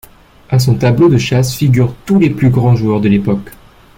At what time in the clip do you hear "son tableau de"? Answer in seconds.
0.57-1.19